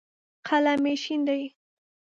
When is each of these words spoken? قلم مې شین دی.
قلم 0.47 0.77
مې 0.83 0.93
شین 1.03 1.21
دی. 1.27 1.41